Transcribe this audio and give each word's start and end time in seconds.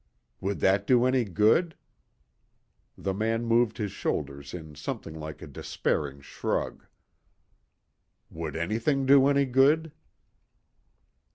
"Would 0.39 0.61
that 0.61 0.87
do 0.87 1.05
any 1.05 1.23
good?" 1.25 1.75
The 2.97 3.13
man 3.13 3.45
moved 3.45 3.77
his 3.77 3.91
shoulders 3.91 4.51
in 4.51 4.73
something 4.73 5.13
like 5.13 5.43
a 5.43 5.47
despairing 5.47 6.21
shrug. 6.21 6.87
"Would 8.31 8.55
anything 8.55 9.05
do 9.05 9.27
any 9.27 9.45
good?" 9.45 9.91